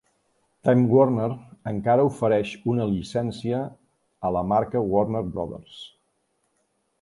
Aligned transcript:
Time 0.67 0.85
Warner 0.93 1.27
encara 1.71 2.05
ofereix 2.11 2.53
una 2.73 2.87
llicència 2.93 3.59
a 4.31 4.33
la 4.37 4.43
marca 4.55 4.83
Warner 4.95 5.23
Brothers. 5.29 5.79